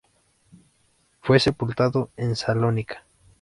Fue 1.21 1.39
sepultado 1.39 2.09
en 2.17 2.35
Salónica. 2.35 3.05